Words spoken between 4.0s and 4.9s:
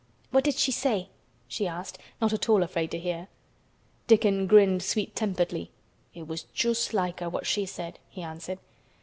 Dickon grinned